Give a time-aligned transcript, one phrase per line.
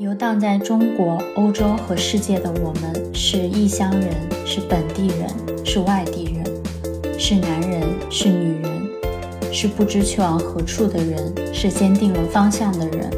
[0.00, 4.10] 游荡在中国、欧洲和世界的我们，是异乡人，
[4.46, 5.28] 是本地人，
[5.62, 13.10] 是外地人，是男人，是女人，是不知去往何处的人，是坚定了方向的人，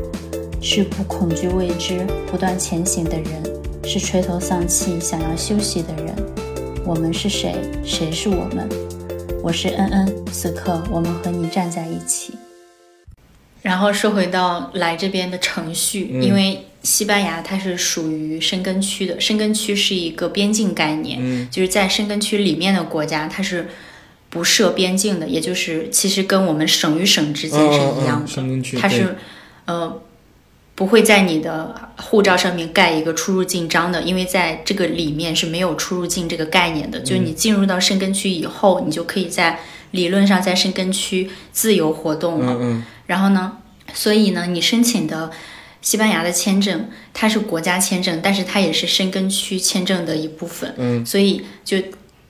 [0.61, 3.25] 是不恐惧未知、不断前行的人，
[3.85, 6.13] 是垂头丧气、想要休息的人。
[6.85, 7.55] 我们是谁？
[7.85, 8.69] 谁是我们？
[9.41, 12.35] 我是恩恩，此刻我们和你站在一起。
[13.61, 21.49] 然后说回到来这边的程序，因为西班牙它是属于申根区的，申根区是一个边境概念，嗯。
[21.51, 23.69] 就是在申根区里面的国家它是
[24.29, 29.17] 不设边境的，也就是其实跟我们省与省之间是一样的，嗯嗯嗯申根区它是
[29.67, 30.01] 呃
[30.75, 42.55] 不会在你的护照上面盖一个出入境章的，因为在这个里面是没有出入境这个概念的，就是你进入到申根区以后，你就可以在理论上在申根区自由活动了。
[42.55, 42.85] 嗯嗯。
[43.07, 43.59] 然后呢，
[43.93, 45.31] 所以呢，你申请的
[45.83, 50.73] 西班牙的签证，它是国家签证，但是它也是申根区签证的一部分。
[50.79, 51.77] 嗯，所以就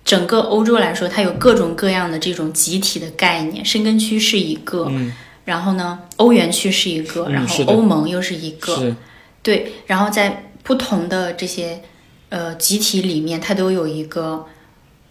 [0.04, 5.12] 整个欧洲来说，它有各种各样的这种集体的概念，申根区是一个，嗯
[5.44, 8.96] 然后呢，欧元区是一个，然后欧盟又是一个，是
[9.42, 11.80] 对，然后在不同的这些
[12.28, 14.46] 呃集体里面，它都有一个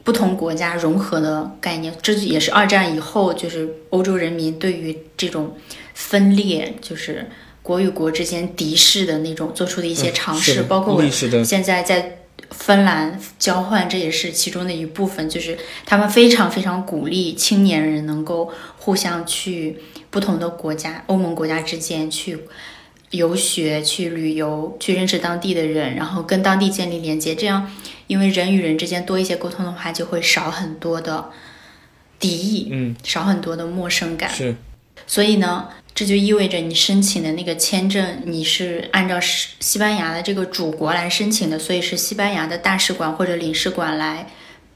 [0.05, 1.93] 不同国家融合的概念。
[2.01, 5.55] 这也是二战以后，就是欧洲人民对于这种
[5.93, 7.29] 分裂，就是
[7.63, 19.77] 国与国之间敌视的那种做出的一些嗯尝试，包括历史的现在在芬兰交换，这也是其中的一部分，就是他们非常非常鼓励青年人能够互相去
[20.09, 22.39] 不同的国家、欧盟国家之间去
[23.11, 27.35] 游学、去旅游、去认识当地的人，然后跟当地建立连接。
[27.35, 27.71] 这样，
[28.07, 31.29] 因为人与人之间多一些沟通的话，就会少很多的
[32.19, 34.29] 敌意，嗯少很多的陌生感。
[34.29, 34.55] 是
[35.07, 44.27] 所以呢，这就意味着你申请的那个签证，你是按照西西班牙的这个主国来申请的，所以是西班牙的大使馆或者领事馆来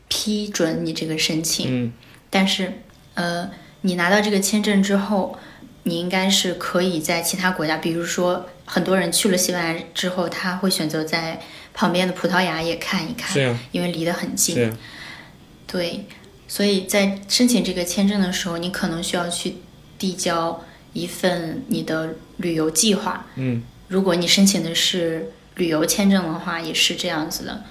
[0.07, 1.85] 批准你这个申请。
[1.85, 1.93] 嗯
[2.29, 2.81] 但是，
[3.13, 3.49] 呃，
[3.81, 5.39] 你拿到这个签证之后，
[5.83, 11.39] 你应该是可以在其他国家，比如说很多人去了西班牙之后，他会选择在
[11.73, 14.69] 旁边的葡萄牙也看一看，因为离得很近。
[15.65, 16.05] 对，
[16.45, 19.55] 所以在申请这个签证的时候，你可能需要去
[19.97, 20.61] 递交
[20.95, 23.27] 一份你的旅游计划。
[23.35, 23.61] 嗯。
[23.89, 27.63] 如果你申请的是旅游签证的话，也是这样子的，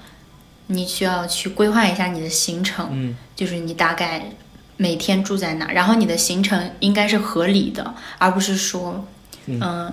[0.68, 3.16] 你需要去规划一下你的行程，嗯。
[3.34, 4.30] 就是你大概
[4.76, 9.04] 每天住在哪，然后你的行程应该是合理的，而不是说，
[9.46, 9.92] 嗯、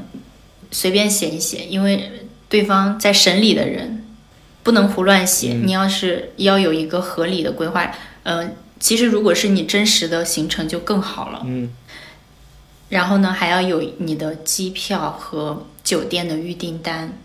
[0.70, 4.06] 随便写一写，因为对方在审理的人
[4.62, 5.66] 不能胡乱写，嗯。
[5.66, 7.92] 你要是要有一个合理的规划，
[8.24, 11.42] 嗯、其实如果是你真实的行程就更好了。
[11.46, 11.74] 嗯
[12.92, 17.18] 然后呢，还要有你的机票和酒店的预订单。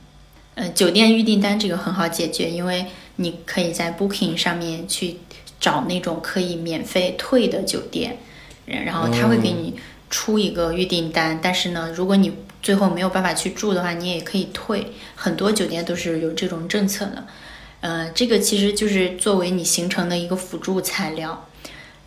[0.54, 5.16] 呃，酒店预订单这个很好解决，因为你可以在 Booking 上面去
[5.58, 8.16] 找那种可以免费退的酒店，
[8.64, 9.74] 然后他会给你
[10.08, 11.40] 出一个预订单。
[11.42, 14.92] 但是呢，如果你最后没有办法去住的话，你也可以退。
[15.16, 17.26] 很多酒店都是有这种政策的。
[17.80, 21.48] 呃，这个其实就是作为你行程的一个辅助材料。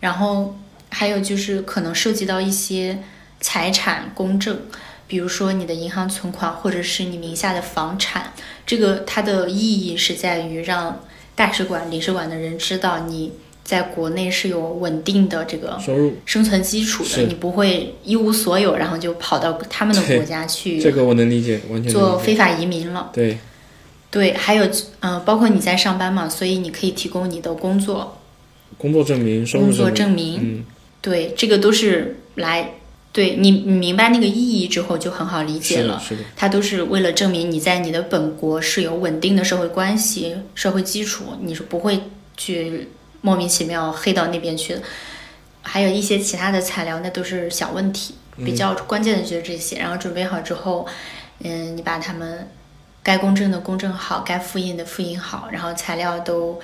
[0.00, 3.02] 然后还有就是可能涉及到一些
[3.40, 4.58] 财产公证，
[5.06, 8.32] 比如说你的银行存款或者是你名下的房产，
[8.66, 11.00] 这个它的意义是在于让
[11.34, 13.32] 大使馆、领事馆的人知道你
[13.64, 21.90] 在国内是有稳定的这个收入生存基础的，你不会一无所有，然后就跑到他们的国家去这个我能理解，完全。
[21.90, 23.10] 做非法移民了。
[23.12, 23.38] 对
[24.10, 24.64] 对，还有
[25.00, 28.20] 嗯、呃包括你在上班嘛，所以你可以提供你的工作
[28.76, 30.64] 工作证明、收入工作证证明，嗯
[31.00, 32.72] 对，这个都是来
[33.12, 35.98] 对你你明白那个意义之后就很好理解了。
[35.98, 42.00] 是的它都是为了证明你在你的本国是有稳定的社会关系、社会基础，你是不会
[42.36, 42.88] 去
[43.20, 44.82] 莫名其妙黑到那边去的。
[45.62, 49.76] 还有一些其他的材料，那都是小问题，比较关键的就是这些。
[49.78, 50.86] 然后准备好之后，
[51.40, 52.48] 嗯，你把它们
[53.02, 56.60] 该公证的公证好，该复印的复印好，然后材料都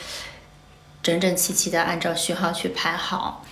[1.03, 3.45] 整整齐齐的按照序号去排好。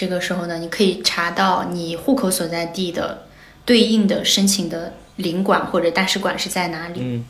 [0.00, 3.26] 这个时候呢，你可以查到你户口所在地的
[3.66, 7.00] 对应的申请的领馆或者大使馆是在哪里。
[7.02, 7.24] 嗯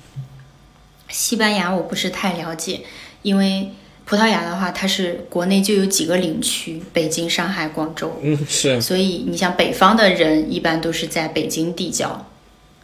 [1.08, 2.82] 西班牙我不是太了解，
[3.22, 3.70] 因为
[4.04, 12.24] 葡萄牙的话，它是国内就有几个领区，北京、上海、广州，嗯是所以你像北方的人一般都是在北京递交。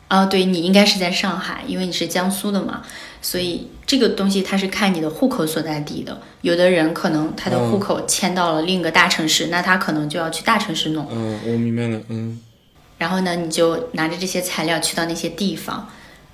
[0.08, 2.82] 啊，对你应该是在上海，因为你是江苏的嘛，
[3.20, 6.20] 所以这个东西它是看你的户口所在地的。
[6.42, 11.08] 有的人可能他的户口迁到了另一个大城市，那他可能就要去大城市弄。
[11.10, 12.38] 嗯我明白了嗯
[12.98, 15.86] 然后呢，你就拿着这些材料去到那些地方，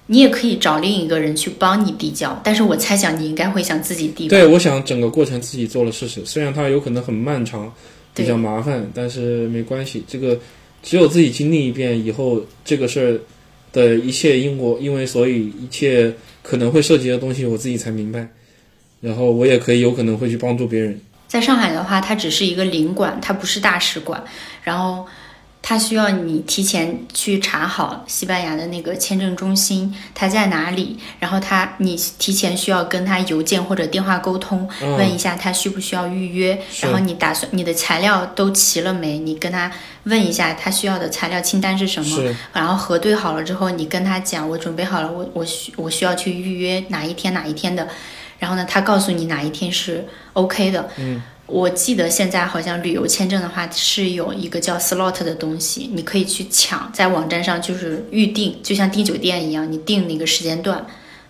[0.06, 4.30] 你也可以找另一个人去帮你递交，但是我猜想你应该会想自己递吧。
[4.30, 7.72] 对，我想整个过程自己做了试试，虽然它有可能很漫长，
[8.14, 10.38] 比较麻烦，但是没关系，这个
[10.82, 13.18] 只有自己经历一遍以后，这个事儿
[13.72, 18.28] 的一切因果，因为所以一切可能会涉及的东西，我自己才明白，
[19.00, 21.00] 然后我也可以有可能会去帮助别人。
[21.26, 24.22] 在上海的话，它只是一个领馆，它不是大使馆，
[24.62, 25.06] 然后
[25.62, 34.92] 它需要你提前去查好西班牙的那个签证中心它在哪里，然后它你提前需要跟他邮件或者电话沟通，嗯。
[34.98, 39.18] 问一下他需不需要预约，然后你打算你的材料都齐了没？
[39.18, 39.70] 你跟他
[40.04, 47.88] 问一下他需要的材料清单是什么，然后核对好了之后，你跟他讲我准备好了，我我需我需要去预约哪一天哪一天的，
[48.38, 50.88] 然后呢，他告诉你哪一天是 OK 的。
[50.96, 51.22] 嗯，
[51.52, 60.86] 我记得现在好像旅游签证的话是有一个叫 slot 的东西，你可以去抢，在网站上就是预定，就像订酒店一样，你定那个时间段。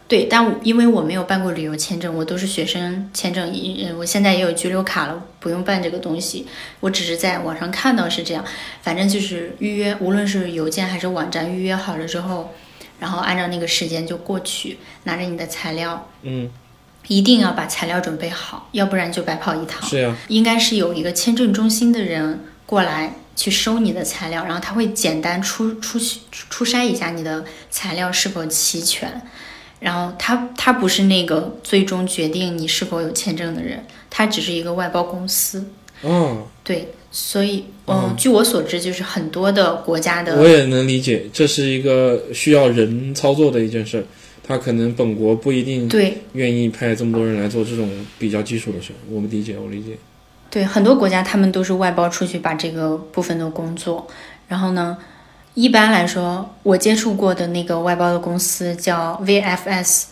[0.06, 3.50] 对，但因为我没有办过旅游签证，我都是学生签证，
[3.82, 6.46] 呃我现在也有居留卡了，不用办这个东西。
[6.80, 8.44] 我只是在网上看到是这样，
[8.82, 12.52] 反正就是预约，无论是邮件还是网站预约好了之后，
[13.00, 16.50] 然后按照那个时间就过去，拿着你的材料，嗯，
[17.08, 19.82] 一定要把材料准备好，要不然就白跑一趟。
[19.88, 25.98] 是呀，应该是有一个签证中心的人过来去收你的材料，然后他会简单初初
[26.48, 29.20] 初筛一下你的材料是否齐全。
[29.80, 35.64] 然后他他不是那个最终决定你是否有签证的人，他只是一个外包公司。
[36.02, 44.04] 哦，对，所以嗯，据我所知，就是很多的国家的我也能理解，这是一个需要人操作的一件事儿，
[44.46, 46.22] 他可能本国不一定对。
[46.32, 49.96] 愿意派这么多人来做这种比较基础的事儿，我们理解，我理解。
[50.50, 54.06] 对，很多国家他们都是外包出去把这个部分的工作，
[54.48, 54.98] 然后呢，
[55.54, 60.04] 一般来说，我接触过的那个外包的公司叫 VFS，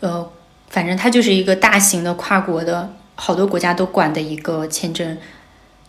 [0.00, 0.30] 呃，
[0.68, 5.16] 反正它就是一个大型的跨国的，好多国家都管的一个签证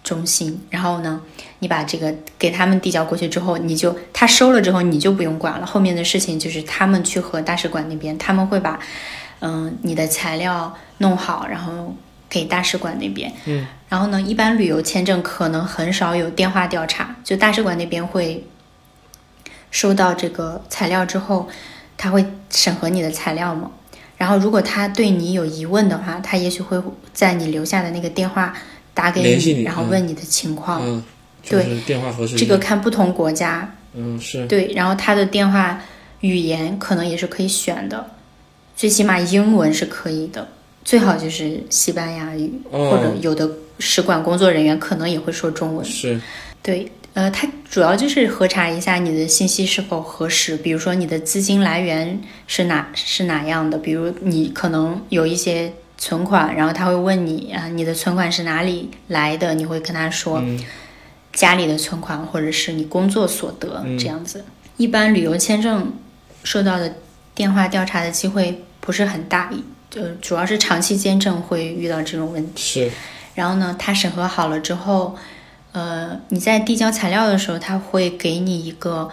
[0.03, 0.61] 中心。
[0.69, 1.21] 然后呢，
[1.59, 8.79] 你把这个给他们递交过去之后，你就他收了之后，你就不用管了，后面的事情就是他们去和大使馆那边，他们会把
[9.39, 11.95] 嗯你的材料弄好，然后
[12.29, 13.31] 给大使馆那边。
[13.45, 13.67] 嗯。
[13.89, 18.45] 然后呢，一般旅游签证可能很少有电话调查，就大使馆那边会
[19.71, 21.47] 收到这个材料之后，
[21.97, 23.71] 他会审核你的材料嘛。
[24.17, 26.79] 然后如果他对你有疑问的话，他也许会
[27.13, 28.53] 在你留下的那个电话
[28.99, 30.81] 打给你然后问你的情况。
[30.83, 31.01] 嗯，
[31.41, 32.35] 就是电话核实。
[32.35, 35.81] 这个看不同国家，嗯是对，然后他的电话
[36.19, 38.05] 语言可能也是可以选的，
[38.75, 40.45] 最起码英文是可以的，
[40.83, 43.49] 最好就是西班牙语，或者哦有的
[43.79, 45.85] 使馆工作人员可能也会说中文。
[45.85, 46.19] 是
[46.61, 59.53] 对，呃，它主要就是核查一下你的信息是否核实，比如说你的资金来源是哪是哪样的，比如你可能有一些存款，然后他会问你啊，你的存款是哪里来的？
[59.53, 60.59] 你会跟他说嗯
[61.33, 64.43] 家里的存款，或者是你工作所得嗯这样子。
[64.77, 65.93] 一般旅游签证
[66.43, 66.95] 受到的
[67.35, 69.51] 电话调查的机会不是很大，
[69.89, 72.85] 就主要是长期签证会遇到这种问题。
[72.85, 72.91] 是
[73.35, 75.15] 然后呢，他审核好了之后，
[75.73, 79.09] 呃，你在递交材料的时候，他会给你一个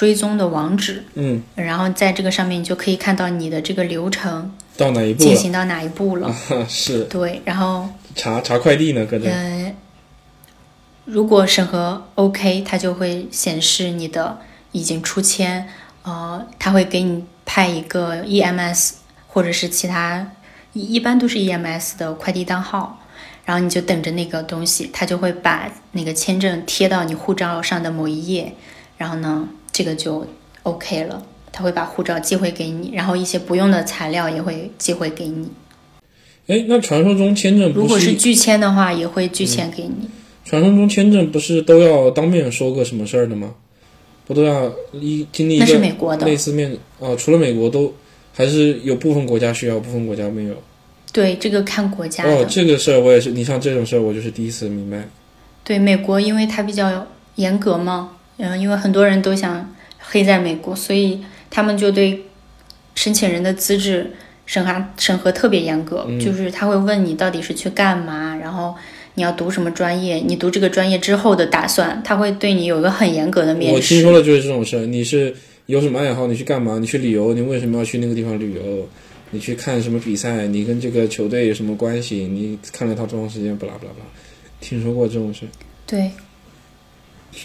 [0.00, 5.22] 追踪的网址，嗯，然后在这个上面你就可以看到你的这个流程到哪一步？
[5.22, 6.26] 进行到哪一步了。
[6.48, 9.28] 啊，是对，然后查查快递呢，搁这。
[9.28, 9.74] 呃，
[11.04, 14.38] 如果审核 OK，它就会显示你的
[14.72, 15.68] 已经出签，
[16.04, 18.92] 呃，他会给你派一个 EMS
[19.26, 20.30] 或者是其他，
[20.72, 23.00] 一一般都是 EMS 的快递单号，
[23.44, 28.54] 然后你就等着那个东西，他就会把那个签证贴到你护照上的某一页，
[28.96, 30.26] 然后呢，这个就
[30.62, 31.22] OK 了。
[31.52, 35.48] 他会把护照寄回给你，然后一些不用的材料也会寄回给你。
[36.46, 40.08] 哎，那传说中签证如不是果是拒签的话，也会拒签给你。
[40.44, 43.54] 传说中签证不是都要当面说个什么事儿的吗？
[44.26, 47.16] 不都要一经历一那是个美国的，类似面啊？
[47.16, 47.92] 除了美国都
[48.32, 50.54] 还是有部分国家需要，部分国家没有。
[51.12, 52.22] 对，这个看国家。
[52.24, 55.08] 哦，这个事儿我也是，你像这种事儿我就是第一次明白。
[55.64, 62.24] 对，美国因为它比较严格嘛，嗯，因为很多人都想黑在美国，所以他们就对
[62.94, 64.10] 申请人的资质
[64.46, 68.74] 审核审核特别严格，嗯就是他会问你到底是去干嘛，然后
[69.14, 74.02] 你要读什么专业，你读这个专业之后的打算，他会对你有一个很严格的面试我听。
[74.02, 74.86] 说的就是这种事儿。
[74.86, 75.34] 你是
[75.66, 76.26] 有什么爱好？
[76.26, 76.78] 你去干嘛？
[76.78, 77.34] 你去旅游？
[77.34, 78.88] 你为什么要去那个地方旅游？
[79.30, 80.46] 你去看什么比赛？
[80.48, 82.26] 你跟这个球队有什么关系？
[82.26, 83.56] 你看了他多长时间？
[83.56, 84.06] 不啦不啦不啦，
[84.60, 85.46] 听说过这种事。
[85.86, 86.10] 对，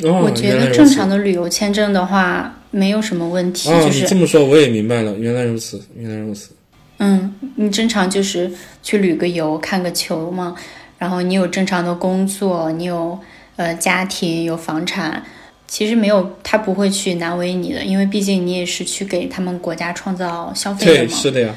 [0.04, 6.50] 哦，我觉得正常的旅游签证的话，没有什么问题，啊，就是这么说我也明白了，原来如此，原来如此。
[6.98, 8.52] 嗯，你正常就是
[8.82, 10.56] 去旅个游、看个球嘛，
[10.98, 13.20] 然后你有正常的工作，你有
[13.58, 15.24] 呃家庭、有房产，
[15.68, 21.56] 其实没有他不会去难为你的，因为毕竟你也是去给他们国家创造消费的对，嘛，是的呀。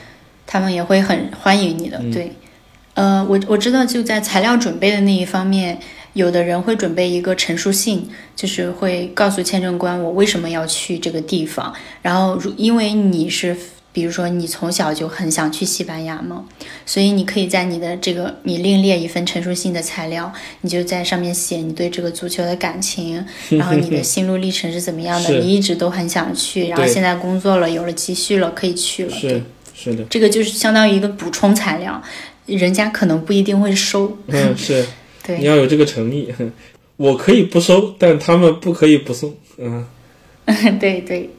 [0.50, 1.98] 他们也会很欢迎你的。
[1.98, 2.32] 嗯对，
[2.94, 5.78] 呃，我我知道就在材料准备的那一方面，
[6.18, 11.72] 有的人会准备一个陈述信，就是会告诉签证官我为什么要去这个地方，
[12.02, 13.56] 然后如因为你是。
[13.90, 16.44] 比如说，你从小就很想去西班牙嘛，
[16.86, 29.10] 所以你可以在你的这个，你另列一份陈述信的材料，你就在上面写你对这个足球的感情， 然后你的心路历程是怎么样的，你一直都很想去，然后现在工作了，有了积蓄了，可以去了。
[29.10, 29.42] 对是
[29.74, 32.00] 是的，这个就是相当于一个补充材料，
[32.46, 34.16] 人家可能不一定会收。
[34.28, 34.86] 嗯，是
[35.36, 36.32] 你，要有这个诚意。
[36.96, 39.34] 我可以不收，但他们不可以不送。
[39.58, 39.86] 嗯，
[40.80, 41.30] 对对，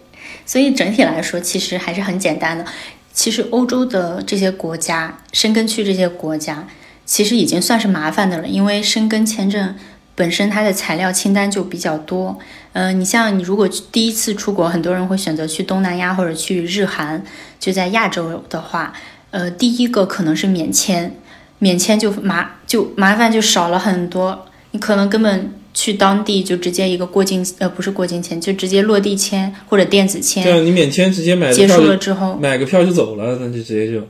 [0.46, 2.66] 所以整体来说，其实还是很简单的。
[3.12, 6.66] 其实欧洲的这些国家，申根区这些国家，
[7.06, 9.76] 其实已经算是麻烦的了，因为申根签证
[10.16, 12.40] 本身它的材料清单就比较多。
[12.72, 17.22] 呃，你像你如果第一次出国，很多人会选择去东南亚或者去日韩，
[17.60, 18.94] 就在亚洲的话，
[19.32, 21.14] 呃，第一个可能是免签，
[21.60, 34.02] 免签就麻就麻烦就少了很多，你可能根本去当地就直接一个过境呃不是过境签，就直接落地签或者电子这签，样你免签直接买结束了之后，买个票就走了，那就直接就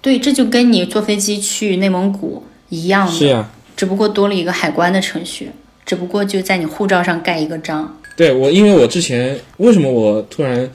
[0.00, 3.50] 对，这就跟你坐飞机去内蒙古一样的，是呀。
[3.76, 5.50] 只不过多了一个海关的程序，
[5.86, 7.96] 只不过就在你护照上盖一个章。
[8.16, 10.68] 对我，因为我之前为什么我突然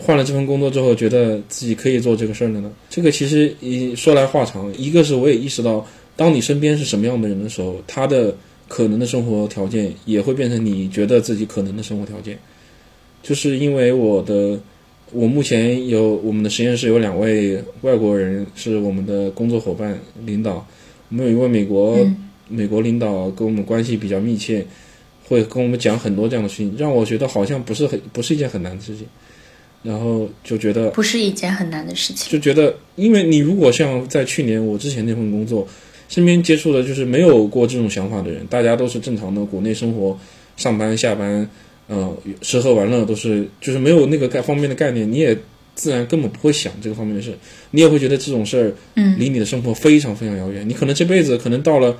[0.00, 2.72] 换了这份工作之后，觉得自己可以做这个事儿了呢？
[2.88, 5.86] 这个其实一说来话长，一个是我也意识到，
[6.16, 8.34] 当你身边是什么样的人的时候，他的
[8.68, 12.38] 可能的生活条件也会变成你觉得自己可能的生活条件。
[13.22, 14.58] 就是因为我的，
[15.12, 20.66] 我目前有我们的实验室有两位外国人是我们的工作伙伴、领导，
[21.10, 24.64] 我们有一位美国、嗯美国领导跟我们关系比较密切，
[25.26, 29.06] 会跟我们讲很多这样的事情，让我觉得好像不是很不是一件很难的事情，
[29.82, 32.30] 然后就觉得不是一件很难的事情。
[32.30, 35.66] 就觉得，因为你如果像在去年我之前那份工作，
[36.08, 40.18] 身边接触的就是没有过这种想法的人，大家都是正常的国内生活，
[40.56, 41.48] 上班下班，
[41.86, 45.36] 呃，吃喝玩乐都是就是没有那个概方面的概念，你也
[45.74, 47.32] 自然根本不会想这个方面的事，
[47.70, 50.68] 你也会觉得这种事儿嗯，离你的生活非常非常遥远。
[50.68, 51.96] 你可能这辈子可能到了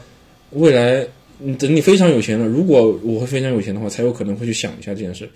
[0.51, 1.07] 未来，
[1.39, 5.29] 你等你非常有钱了，如果我会非常有钱的话，才有可能会去想一下这件事。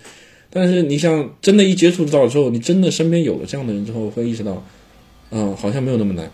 [0.55, 4.63] 但是你像真的，一接触到之后，你真的身边有了这样的人之后，会意识到，
[5.31, 6.29] 嗯，好像没有那么难。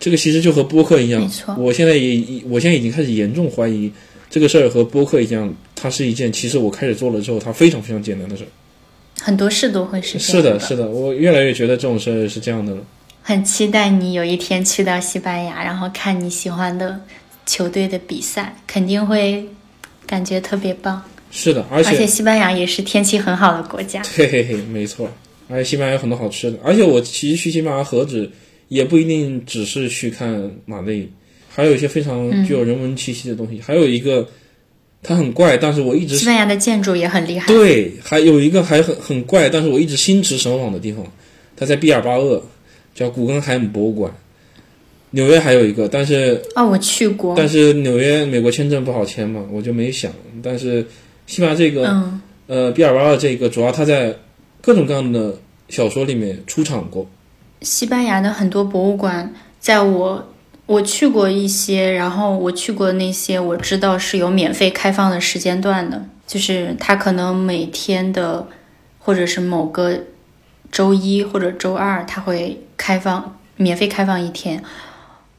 [0.00, 1.30] 这个其实就和播客一样。
[1.56, 3.88] 我现在也，我现在已经开始严重怀疑
[4.28, 8.48] 这个事儿和播客一样，它是一件其实我开始做了之后，它非常非常简单的事儿。
[9.20, 10.58] 很多事都会是这是的。
[10.58, 12.82] 是的，我越来越觉得这种事儿是这样的了。
[13.22, 17.00] 很期待你有一天去到西班牙，然后看你喜欢的
[17.46, 19.46] 球队的比赛，肯定会
[20.04, 21.00] 感觉特别棒。
[21.34, 24.02] 是的，而而且且西班牙也是天气很好的国家。
[24.14, 25.10] 嘿嘿嘿，没错。
[25.48, 28.30] 而且西班牙有很多好吃的，而且我其实去西班牙何止
[28.68, 31.08] 也不一定只是去看马内，
[31.48, 33.60] 还有一些非常具有人文气息的东西。
[33.60, 34.28] 还有一个，
[35.02, 37.46] 它很怪，但是我一直西班牙的建筑也很厉害。
[37.46, 41.04] 对，还有一个还很很怪，但是我一直心驰神往的地方，
[41.56, 42.42] 它在毕尔巴鄂，
[42.94, 44.14] 叫古根海姆博物馆。
[45.10, 47.34] 纽约还有一个，但是哦，我去过。
[47.36, 50.10] 但是纽约美国签证不好签嘛，我就没想。
[50.42, 50.86] 但是
[51.32, 54.18] 西班牙这个，嗯，呃，比尔巴鄂这个，主要它在
[54.60, 55.36] 各种各样的
[55.66, 57.06] 小说里面出场过。
[57.62, 60.28] 西班牙的很多博物馆，在我
[60.66, 68.46] 我去过一些，然后我去过那些，我知道是有免费开放的时间段的，就是它可能每天的，
[68.98, 70.00] 或者是某个
[70.70, 74.62] 周一或者周二，它会开放免费开放一天，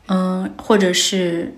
[0.07, 1.53] 嗯，或者是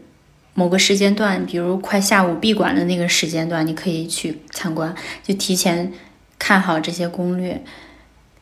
[0.55, 5.93] 某个时间段，比如快下午闭馆的那个时间段，你可以去参观，就提前
[6.39, 7.63] 看好这些攻略。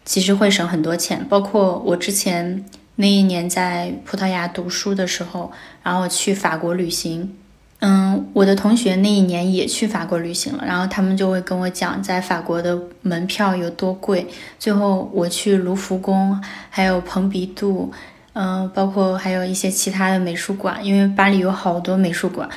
[0.05, 1.25] 其实会省很多钱。
[1.27, 2.63] 包括我之前
[2.97, 5.51] 那一年在葡萄牙读书的时候，
[5.81, 7.33] 然后去法国旅行，
[7.79, 14.27] 嗯，我的同学那一年也去法国旅行了，然后他们就会跟我讲，在法国的门票有多贵。
[14.59, 16.39] 最后我去卢浮宫，
[16.69, 17.91] 还有蓬皮杜，
[18.33, 22.49] 嗯，包括还有一些其他的美术馆，因为巴黎有好多美术馆，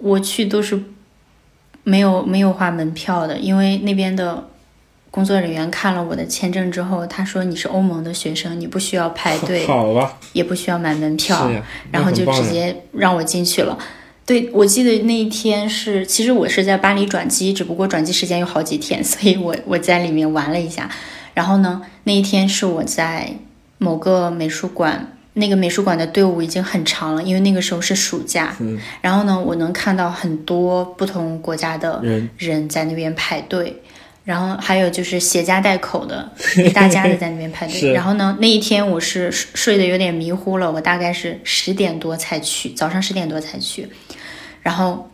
[0.00, 0.82] 我去都是
[1.84, 4.48] 没有没有花门票的，因为那边的。
[5.12, 11.50] 工作人员看了我的签证之后，他说你是欧盟的学生，你不需要排队，好吧，也不需要买门票
[11.90, 13.76] 然后就直接让我进去了。
[14.24, 20.88] 对，我记得那一天是，其实我是在巴黎转机，只不过转机时间有好几天，所以我我在里面玩了一下。
[21.34, 23.36] 然后呢，那一天是我在
[23.82, 28.54] 某个美术馆，那个美术馆的队伍已经很长了，因为那个时候是暑假。
[28.60, 33.82] 嗯，然后呢，我能看到很多不同国家的人人在那边排队，
[34.24, 37.92] 然后还有就是携家带口的一 大家子在那边排队。
[37.92, 43.88] 然后呢，那一天我是睡睡得有点迷糊了，我大概是十点多才去，早上十点多才去，
[44.62, 45.10] 然后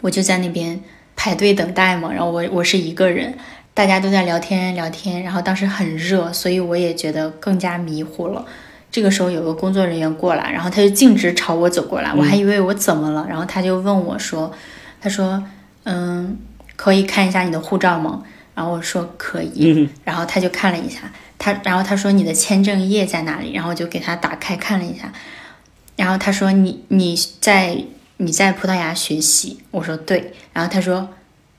[0.00, 0.80] 我就在那边
[1.16, 3.36] 排队等待嘛，然后我我是一个人。
[3.80, 8.44] 大家都在聊天聊天，然后当时很热，所以我也觉得更加迷糊了。
[8.92, 14.52] 这个时候有个工作人员过来，然后他就径直朝我走过来，我还以为我怎么了，然后他就问我说
[15.00, 15.42] ：“他说，
[15.84, 16.36] 嗯，
[16.76, 18.22] 可以看一下你的护照吗？”
[18.54, 23.54] 然后我说可以，然后他就看了一下，他然后他说你的签证页在哪里？
[23.54, 25.10] 然后我就给他打开看了一下，
[25.96, 27.82] 然后他说你你在
[28.18, 29.60] 你在葡萄牙学习？
[29.70, 31.08] 我说对，然后他说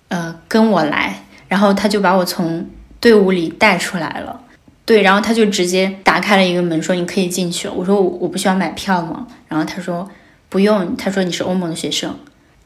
[0.10, 2.66] 呃跟我来，然后他就把我从
[3.02, 4.42] 队伍里带出来了。
[4.86, 7.74] 对，然后他就直接打开了一个门，说你可以进去了。
[7.74, 9.28] 我说我我不需要买票吗？
[9.50, 10.10] 然后他说
[10.48, 12.16] 不用，他说你是欧盟的学生，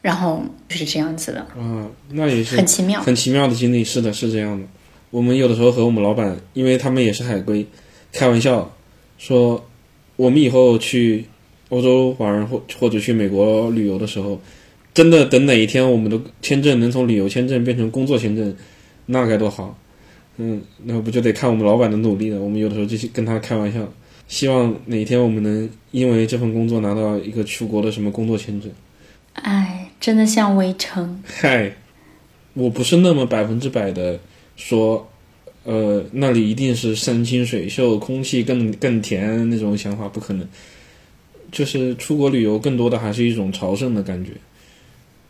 [0.02, 3.00] 然后就是这样子的，啊，那也是很奇妙。
[3.00, 4.64] 很奇妙的经历，是的，是这样的。
[5.10, 7.66] 我们有的时候和我们老板，因为他们也是海归，
[8.12, 8.72] 开玩笑
[9.18, 9.66] 说，
[10.14, 11.26] 我们以后去
[11.70, 14.40] 欧洲玩或或者去美国旅游的时候，
[14.94, 18.56] 真的等哪一天我们的签证能从旅游签证变成工作签证，
[19.06, 19.78] 那该多好。
[20.36, 22.40] 嗯，那不就得看我们老板的努力了。
[22.40, 23.90] 我们有的时候就去跟他开玩笑，
[24.28, 28.70] 希望哪一天我们能因为这份工作拿到一个出国的什么工作签证。
[29.32, 31.22] 哎，真的像围城。
[31.24, 31.74] 嗨，
[32.52, 34.20] 我不是那么百分之百的
[34.56, 35.08] 说，
[35.64, 40.46] 呃，那里一定是山清水秀，空气更更甜那种想法，不可能。
[41.52, 44.32] 就是出国旅游，更多的还是一种朝圣的感觉。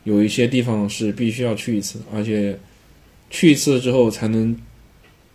[0.02, 2.59] 有一些地方是必须要去一次，而且
[3.30, 4.56] 去一次之后，才能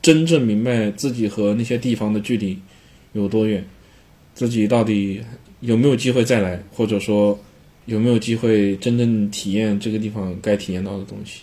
[0.01, 2.57] 真正明白自己和那些地方的距离
[3.13, 3.63] 有多远，
[4.33, 5.21] 自己到底
[5.59, 7.37] 有没有机会再来，或者说
[7.85, 11.41] 有没有机会真正体验这个地方该体验到的东西。